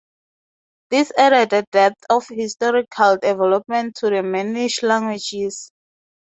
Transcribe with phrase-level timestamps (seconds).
[0.89, 5.71] This added a depth of historical development to the Mannish languages.